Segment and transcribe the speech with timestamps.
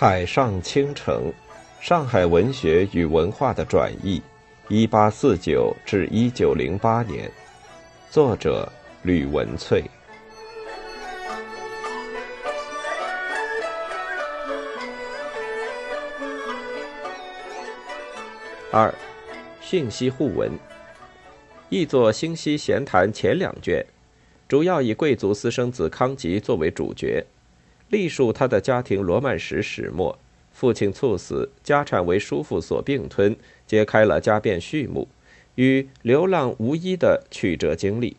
[0.00, 1.32] 海上倾城，
[1.80, 4.22] 上海文学与文化的转译，
[4.68, 7.28] 一八四九至一九零八年，
[8.08, 8.70] 作者
[9.02, 9.82] 吕文翠。
[18.70, 18.94] 二，
[19.60, 20.52] 讯息互文，
[21.68, 23.84] 译作《星溪闲谈》前两卷，
[24.48, 27.24] 主要以贵族私生子康吉作为主角。
[27.90, 30.18] 隶述他的家庭罗曼史始末，
[30.52, 33.36] 父亲猝死，家产为叔父所并吞，
[33.66, 35.08] 揭开了家变序幕，
[35.56, 38.16] 与流浪无依的曲折经历。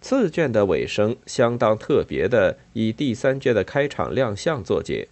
[0.00, 5.08] 次卷的尾声相当特别的，以第三卷的开场亮相作结。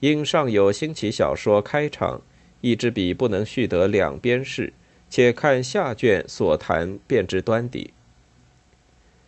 [0.00, 2.20] 因上有新奇小说开场，
[2.60, 4.72] 一支笔不能续得两边事，
[5.08, 7.92] 且看下卷所谈便知端底。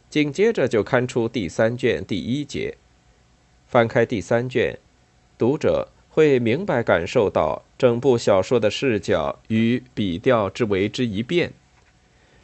[0.08, 2.76] 紧接着就刊出第三卷第一节。
[3.68, 4.76] 翻开第三卷，
[5.38, 11.52] 读者会明白感受到整部小说的视角与笔调之为之一变。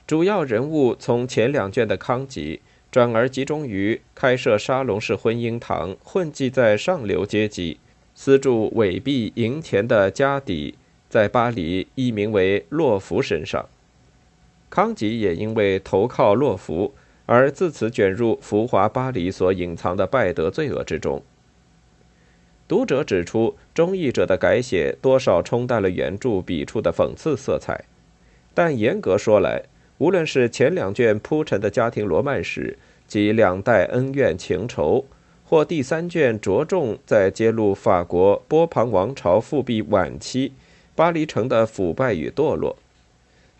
[0.07, 2.61] 主要人物从前两卷的康吉，
[2.93, 7.81] 转而集中于开设沙龙式婚姻堂、混迹在上流阶级、
[8.15, 10.77] 私铸伪币银钱的家底，
[11.17, 13.67] 在巴黎译名为洛福身上。
[14.69, 16.93] 康吉也因为投靠洛福。
[17.29, 21.21] 而自此卷入浮华巴黎所隐藏的败德罪恶之中。
[22.69, 27.85] 读者指出，中译者的改写多少冲淡了原著笔触的讽刺色彩，
[28.55, 29.65] 但严格说来，
[29.99, 32.79] 无论是前两卷铺陈的家庭罗曼史
[33.09, 35.05] 及两代恩怨情仇，
[35.45, 40.53] 或第三卷着重在揭露法国波旁王朝复辟晚期
[40.97, 42.77] 巴黎城的腐败与堕落，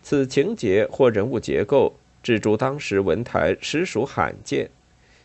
[0.01, 1.93] 此情节或人物结构。
[2.23, 4.69] 蜘蛛当时文坛实属罕见，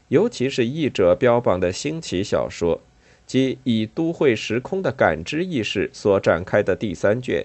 [0.08, 2.80] 尤其是译者标榜的新奇小说，
[3.26, 7.44] 即以都会时空的感知意识所展开的第三卷，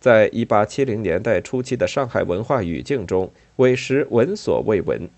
[0.00, 5.10] 在一八七零年代初期的上海文化语境中，委实闻所未闻，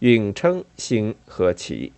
[0.00, 1.92] 允称新和奇。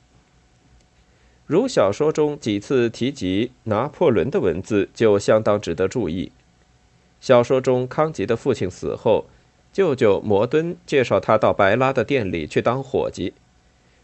[1.50, 6.31] 如小说中几次提及拿破仑的文字，就相当值得注意。
[7.21, 9.25] 小说中康吉的父亲死后。
[9.72, 13.34] 舅舅摩敦介绍他到白拉的店里去当伙计。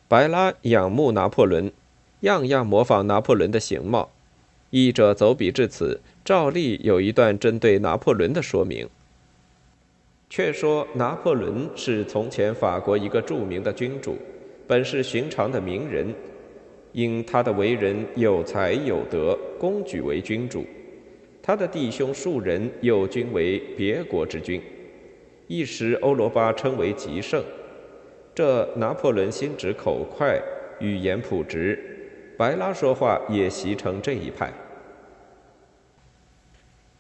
[0.09, 1.71] 白拉仰慕拿破仑，
[2.21, 4.11] 样样模仿拿破仑的形貌。
[4.71, 8.89] 译者走笔至此，照例有一段针对拿破仑的说明。
[10.29, 14.17] 却说拿破仑是从前法国一个著名的君主，
[14.67, 16.12] 本是寻常的名人，
[16.97, 20.65] 因他的为人有才有德，公举为君主。
[21.43, 24.59] 他的弟兄数人又均为别国之君。
[25.47, 27.45] 一时，欧罗巴称为极盛。
[28.35, 30.41] 这拿破仑心直口快，
[30.81, 31.79] 语言朴直，
[32.39, 34.51] 白拉说话也习成这一派。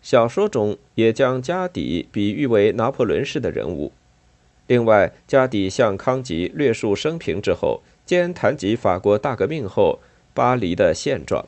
[0.02, 3.92] 小说中也将加底比喻为拿破仑式的人物。
[4.66, 9.98] 另外，加底向康吉略述生平之后，兼谈及法国大革命后
[10.32, 11.44] 巴黎的现状，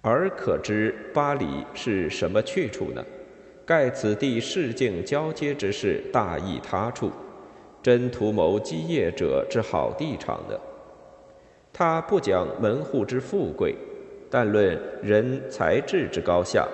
[0.00, 3.04] 而可知巴黎是什么去处呢？
[3.66, 7.12] 盖此地市境交接之事，大异他处，
[7.82, 10.58] 真图谋基业者之好地场的。
[11.70, 13.76] 他不讲门户之富贵，
[14.30, 16.66] 但论人才智之高下，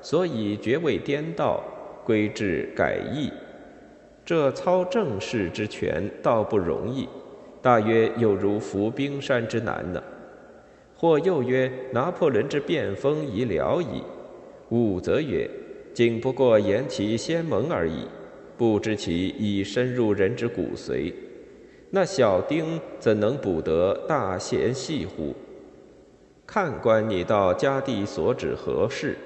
[0.00, 1.60] 所以绝未颠倒，
[2.04, 3.32] 规制改易。
[4.24, 7.08] 这操政事之权，倒不容易，
[7.60, 10.02] 大约有如扶冰山之难呢。
[10.96, 14.02] 或又曰拿破仑之变风已了矣。
[14.68, 15.48] 吾则曰。
[15.92, 18.06] 仅不过言其先盟而已，
[18.56, 21.12] 不知其已深入人之骨髓。
[21.90, 25.34] 那小丁怎能补得大贤细乎？
[26.46, 29.16] 看官，你到家地所指何事？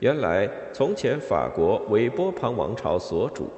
[0.00, 3.50] 原来从前法国为波旁王朝所主，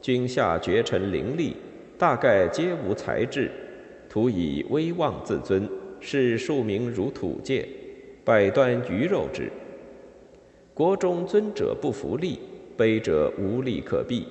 [0.00, 1.54] 君下绝臣凌厉，
[1.98, 3.50] 大概皆无才智，
[4.08, 5.68] 徒以威望自尊，
[6.00, 7.66] 视庶民如土芥，
[8.24, 9.50] 百端鱼肉之。
[10.72, 12.38] 国中尊者不服力，
[12.78, 14.26] 卑者无力可避，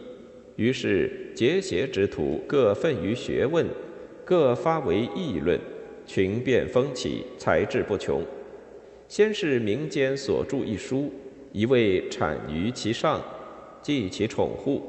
[0.55, 3.65] 于是结邪之徒各奋于学问，
[4.25, 5.59] 各发为议论，
[6.07, 8.23] 群变风起，才智不穷。
[9.07, 11.11] 先是民间所著一书，
[11.51, 13.21] 一味产于其上，
[13.83, 14.81] 记其宠护；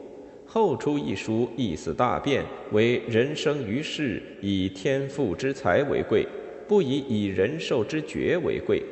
[0.52, 6.26] 后出一书，意思大变，为人生于世，以天赋之才为贵，
[6.66, 8.82] 不以以人寿之爵为贵，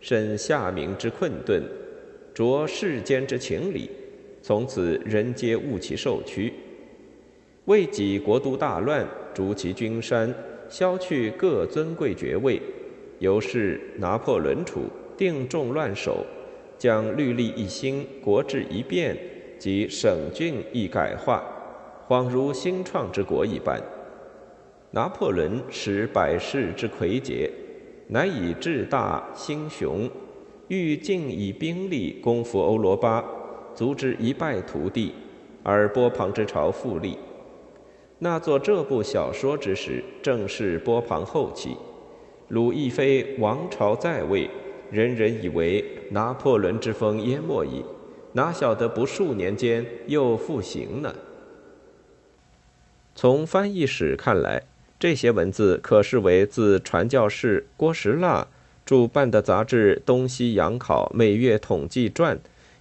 [0.00, 1.62] 身下民之困顿。
[2.32, 3.90] 着世间之情理，
[4.40, 6.54] 从此人皆悟其受屈。
[7.66, 10.34] 为己国都大乱，逐其君山，
[10.70, 12.62] 削去各尊贵爵位，
[13.18, 14.84] 由是拿破仑处，
[15.18, 16.24] 定众乱首，
[16.78, 19.14] 将律例一新，国制一变，
[19.58, 21.42] 及省郡一改化，
[22.08, 23.80] 恍如新创之国一般。
[24.90, 27.50] 拿破仑使百世之魁杰，
[28.08, 30.08] 乃以志大心雄，
[30.68, 33.24] 欲尽以兵力攻服欧罗巴，
[33.74, 35.12] 足之一败涂地，
[35.62, 37.18] 而波旁之朝复立。
[38.18, 41.76] 那作这部小说之时，正是波旁后期。
[42.48, 44.48] 鲁亦非王朝在位，
[44.90, 47.84] 人人以为拿破仑之风淹没矣，
[48.32, 51.14] 哪晓得不数年间又复行呢？
[53.14, 54.62] 从翻译史看来。
[55.00, 58.48] 这些文字可视为自传教士郭实腊
[58.84, 62.36] 主办的杂志《东西洋考每月统计传》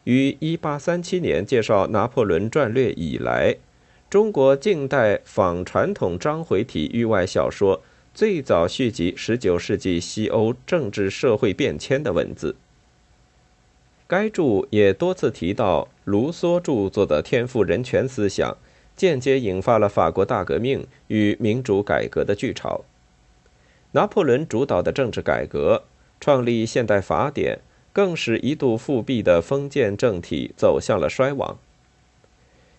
[0.06, 3.58] 于1837年介绍拿破仑战略以来，
[4.10, 7.84] 中国近代仿传统章回体域外小说
[8.16, 12.56] 最早续集19世纪西欧政治社会变迁的文字。
[14.08, 18.58] 该著也多次提到卢梭著作的天赋人权思想。
[18.96, 22.84] 间接引发了法国大革命与民主改革的巨潮。
[23.92, 25.84] 拿破仑主导的政治改革，
[26.20, 27.60] 创立现代法典，
[27.94, 31.60] 更使一度复辟的封建政体走向了衰亡。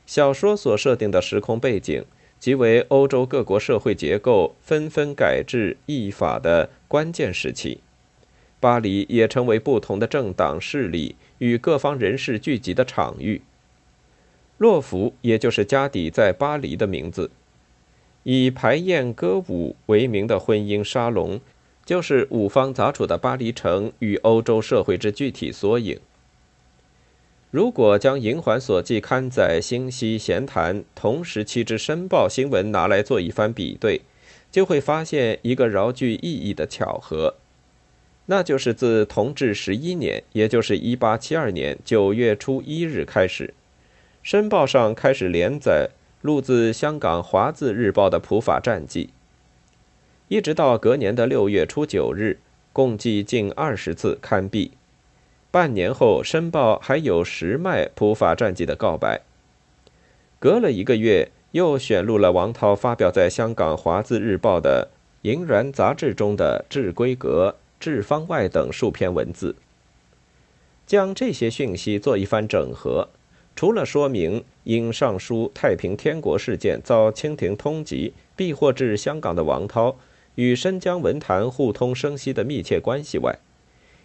[0.07, 2.05] 小说所设定的时空背景，
[2.41, 7.81] 即为欧洲各国社会结构纷纷改制异法的关键时期。
[8.61, 13.43] 巴黎也成为不同的政党势力与各方人士聚集的场域。
[14.57, 17.31] 洛夫，也就是加底在巴黎的名字，
[18.25, 21.41] 以排宴歌舞为名的婚姻沙龙，
[21.85, 26.01] 就是五方杂处的巴黎城与欧洲社会之具体缩影。
[27.51, 34.03] 如果将《银环所记》刊载新西闲谈同时期之《申报》新闻拿来做一番比对，
[34.51, 37.37] 就会发现一个饶具意义的巧合，
[38.31, 43.47] 那就是自同治十一年，也就是一八七二年九月初一日开始。
[44.23, 45.89] 《申报》上开始连载
[46.21, 49.09] 录自香港《华字日报》的普法战记，
[50.29, 52.39] 一直到隔年的六月初九日，
[52.75, 54.73] 共计近二十次刊毕。
[55.51, 59.23] 半年后，《申报》还有十卖普法战记的告白。
[60.39, 64.91] 隔了一个月，又选录了王涛发表在香港《华字日报》的
[65.29, 69.55] 《银銮杂志》中的《致规格》《致方外》等数篇文字，
[70.87, 73.09] 将这些讯息做一番整合。
[73.55, 79.97] 除了说明因上书太平天国事件遭清廷通缉，避获至香港的王涛
[80.37, 83.37] 与申江文坛互通声息的密切关系外，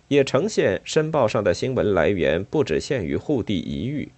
[0.08, 4.10] 也呈现《申报》上的新闻来源不只限于沪地一域，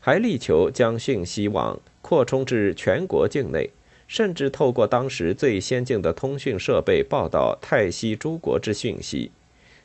[0.00, 3.70] 还力求将讯息网扩充至全国境内，
[4.06, 9.30] 甚至透过当时最先进的通讯设备报道泰西诸国之讯息，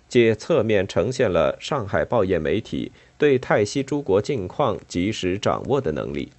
[0.07, 2.91] 借侧面呈现了上海报业媒体。
[3.17, 6.31] 对泰西诸国境况及时掌握的能力，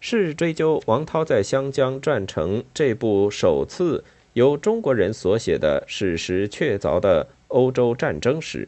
[0.00, 4.02] 是追究王涛在湘江撰成这部首次
[4.32, 8.66] 由中国人所写的史实确凿的欧洲战争史，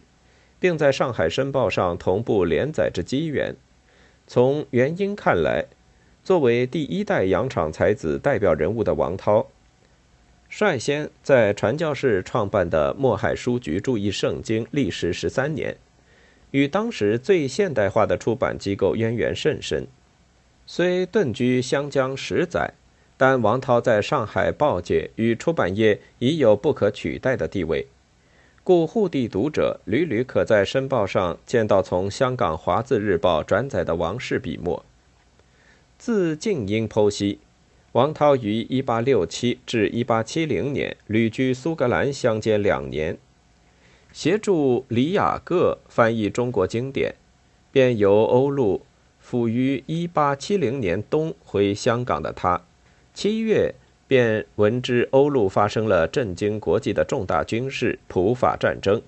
[0.60, 3.56] 并在上海申报上同步连载之机缘。
[4.26, 5.64] 从原因看来，
[6.24, 9.46] 作为第一代洋场才子代表人物的王涛，
[10.48, 15.76] 率先在传教士创办的墨海书局注译圣经，历时十三年。
[16.50, 19.86] 与当时最现代化的出版机构渊源甚深，
[20.66, 22.72] 虽遁居湘江十载，
[23.18, 27.86] 但王涛在上海报界与出版业已有不可取代的地位，
[28.64, 34.84] 故沪地读者屡屡可在《申报》上见到从香港《华字日报》转载的王氏笔墨。
[35.98, 37.40] 自静音剖析，
[37.90, 43.18] 王涛于1867至1870年旅居苏格兰乡间两年。
[44.12, 47.16] 协助李雅各翻译中国经典，
[47.72, 48.82] 便由欧陆
[49.18, 52.62] 赴于1870年冬回香港的他，
[53.12, 53.74] 七月
[54.06, 59.02] 便闻知欧陆发生了震惊国际的重大军事普法战争，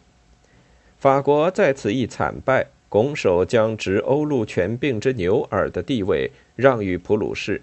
[0.98, 7.62] 法国在此一惨败，拱手将执欧陆权柄之牛耳的地位让与普鲁士，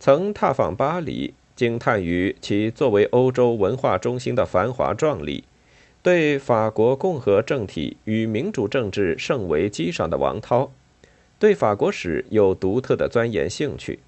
[0.00, 5.44] 曾踏访巴黎，惊叹于其作为欧洲文化中心的繁华壮丽。
[6.02, 10.70] 对法国共和政体与民主政治甚为激赏的王涛，
[11.38, 14.00] 对法国史有独特的钻研兴趣。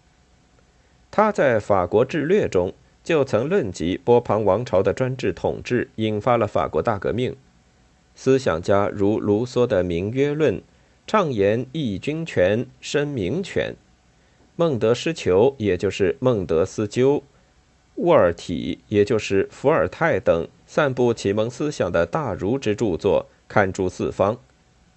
[1.11, 2.73] 他在《法国志略》中
[3.04, 7.37] 就曾论及波旁王朝的专制统治引发了法国大革命，
[8.16, 10.56] 思想家如卢梭的《名约论》，
[11.06, 13.75] 畅言义军权、申民权；
[14.56, 17.23] 孟德斯鸠，也就是孟德斯鸠；
[17.96, 24.37] 沃尔体，也就是伏尔泰等，散布启蒙思想的大儒之著作，刊诸四方。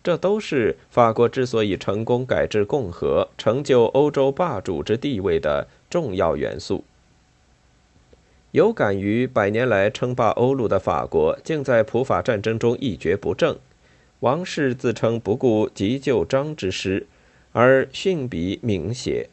[0.02, 6.86] 这都是法国之所以成功改制共和、成就欧洲霸主之地位的重要元素。
[8.52, 13.58] 有感于百年来称霸欧陆的法国，竟在普法战争中一蹶不振。
[14.22, 17.06] 王室自称不顾急救章之师，
[17.52, 19.30] 而逊笔明写。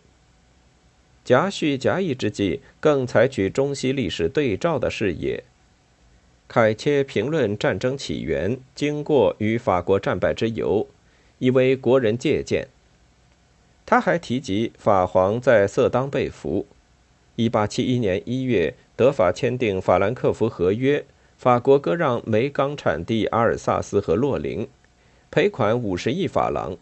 [1.25, 5.43] 夹叙夹议之际，更采取中西历史对照的视野，
[6.47, 10.87] 凯切评论战争起源、经过与法国战败之由，
[11.39, 12.69] 以为国人借鉴。
[13.87, 16.67] 他还提及法皇在色当被俘。
[17.37, 18.75] 一八七一年一月。
[18.99, 21.05] 德法签订法兰克福合约，
[21.37, 24.67] 法国割让煤钢产地阿尔萨斯和洛林，
[25.31, 26.79] 赔款五十亿法郎。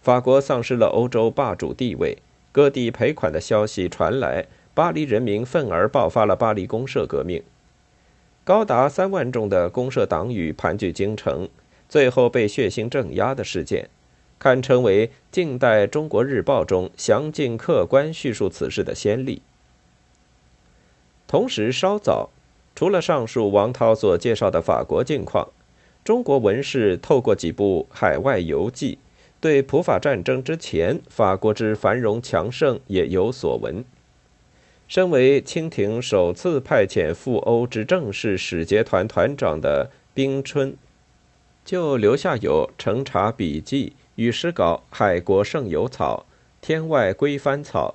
[0.00, 2.18] 法国丧失了欧洲霸主地位，
[2.52, 7.42] 各地赔款的消息传来，巴黎人民愤而爆发了巴黎公社革命，
[8.44, 11.48] 高达三万众的公社党羽盘踞京城，
[11.88, 13.90] 最后被血腥镇压的事件，
[14.38, 19.42] 堪称为近代《中国日报》中详尽客观叙述此事的先例。
[21.32, 22.28] 同时，稍早，
[22.74, 25.48] 除了上述王涛所介绍的法国境况，
[26.04, 28.98] 中国文士透过几部海外游记，
[29.40, 33.82] 对普法战争之前法国之繁荣强盛也有所闻。
[34.86, 40.76] 身为清廷首次派遣赴欧之正式使节团团长的冰春，
[41.64, 46.26] 就留下有《乘茶笔记》与诗稿《海国胜游草》
[46.66, 47.94] 《天外归帆草》，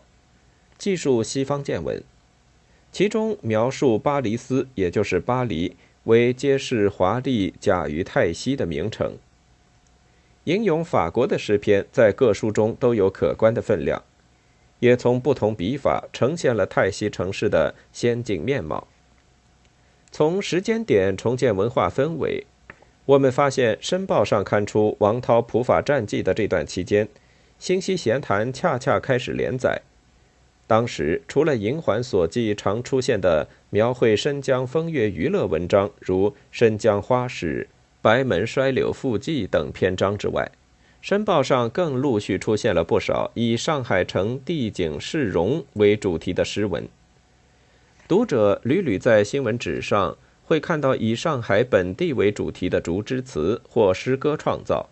[0.80, 2.02] 记述西方见闻。
[2.98, 5.76] 其中描述巴黎斯，也就是巴黎，
[6.06, 9.14] 为揭示华丽甲于泰西的名城。
[10.46, 14.02] 引用法国的诗篇，在各书中都有可观的分量，
[14.80, 18.88] 也从不同笔法呈现了泰西城市的先进面貌。
[20.10, 22.48] 从时间点重建文化氛围，
[23.06, 27.06] 我们发现《申报》上刊出王涛普法战记的这段期间，
[27.60, 29.84] 《新西闲谈》恰恰开始连载。
[30.68, 37.70] 当时，除了银环所记常出现的描绘申江风月娱乐文章，如《申江花史》
[38.02, 40.52] 《白门衰柳赋记》等篇章之外，
[41.02, 46.86] 《申报》上更陆续出现了不少以上海城地景市容为主题的诗文。
[48.06, 54.90] 读者屡屡在新闻纸上会看到以上海本地为主题的竹枝词或诗歌创造，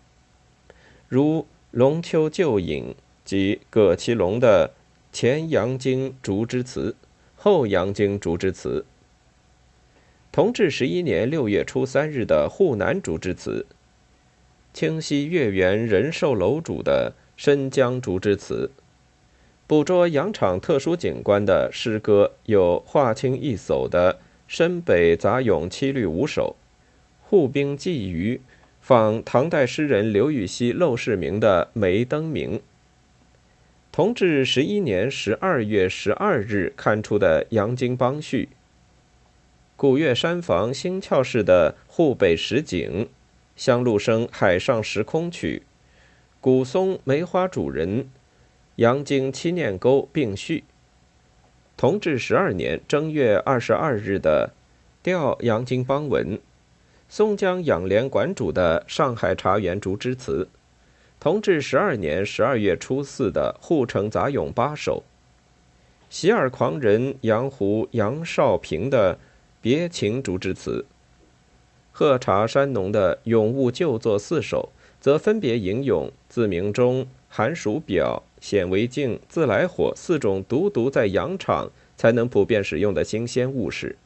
[1.06, 1.40] 如
[1.70, 2.92] 《龙丘旧影》
[3.26, 4.70] 及葛其龙的。
[5.18, 6.94] 前阳经竹枝词，
[7.36, 8.84] 后阳经竹枝词。
[10.30, 13.64] 同治十一年六月初三日的沪南竹枝词，
[14.74, 18.70] 清溪月圆人寿楼主的申江竹枝词，
[19.66, 26.56] 捕捉羊场特殊景观的诗歌有华清一叟的深北杂咏七律五首，
[27.22, 28.42] 沪兵寄渔，
[28.82, 32.60] 仿唐代诗人刘禹锡《陋室铭》的梅登明。
[33.96, 38.50] 同治十一年十二月十二日刊出的《杨经邦序》，
[39.74, 43.08] 古月山房新翘式的沪北实景，
[43.56, 45.62] 香露生海上时空曲，
[46.42, 48.10] 古松梅花主人，
[48.74, 50.64] 杨经七念沟并序。
[51.78, 54.50] 同治十二年正月二十二日的
[55.02, 56.36] 《调杨经邦文》，
[57.08, 60.50] 松江养廉馆主的上海茶园竹枝词。
[61.18, 65.02] 同治十二年十二月初四的《护城杂咏八首》，
[66.10, 69.14] 洗耳狂人杨胡杨少平的
[69.62, 70.84] 《别情竹枝词》，
[71.90, 74.70] 喝茶山农的《咏物旧作四首》，
[75.02, 83.96] 则分别引用自鸣钟、寒暑表、显微镜、自来火四种独独在洋场才能普遍使用的新鲜物事。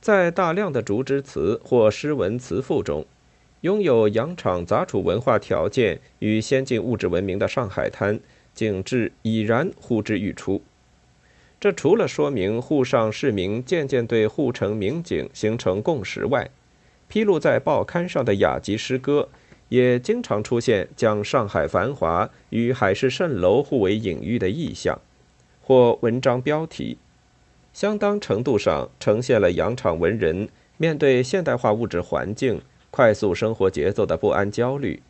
[0.00, 3.04] 在大量的竹枝词或诗文词赋中。
[3.62, 8.18] 拥有洋场杂处文化条件与先进物质文明的上海滩
[8.54, 10.62] 景致已然呼之欲出。
[11.60, 16.48] 这除了说明沪上市民渐渐对沪城名景形成共识外，
[17.06, 19.28] 披露在报刊上的雅集诗歌
[19.68, 24.98] 也经常出现将上海繁华与海市蜃楼互为隐喻的意象，
[25.60, 26.96] 或文章标题，
[27.74, 30.48] 相当程度上呈现了洋场文人
[30.78, 32.62] 面对现代化物质环境。
[32.90, 35.00] 快速生活节奏的不安焦虑，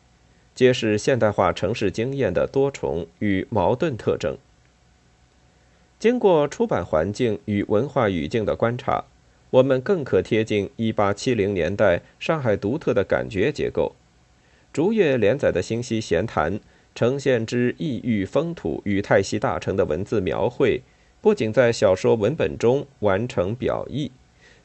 [0.53, 4.37] 揭示现代化城市经验的多重与矛盾特征。
[5.99, 9.03] 经过出版环境与文化语境的观察，
[9.49, 13.93] 我们更可贴近1870年代上海独特的感觉结构。
[14.73, 16.59] 逐月连载的《新溪闲谈》
[16.95, 20.81] 呈现之异域风土与泰西大城的文字描绘，
[21.21, 24.11] 不仅在小说文本中完成表意，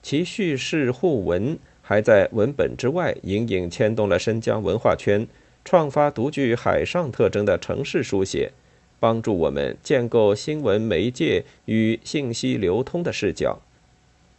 [0.02, 1.58] 其叙事互文
[1.88, 5.24] 还在文本之外隐隐牵动了申江文化圈，
[5.64, 8.50] 创发独具海上特征的城市书写。
[8.98, 13.60] 帮助我们建构新闻媒介与信息流通的视角，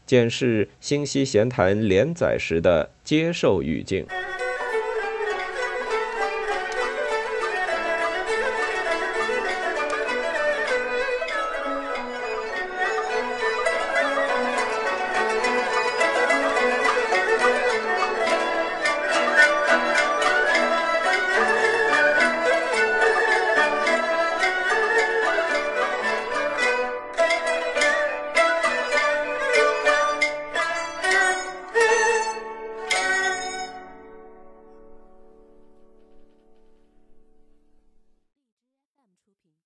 [0.06, 4.06] 检视《新溪闲谈》连载时的接受语境。